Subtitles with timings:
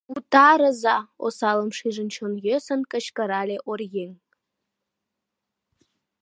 [0.15, 4.11] Утарыза!..— осалым шижын, чон йӧсын кычкырале оръеҥ.